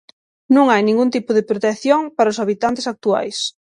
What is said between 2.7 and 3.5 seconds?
actuais.